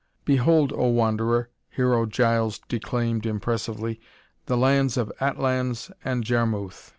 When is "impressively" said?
3.27-4.01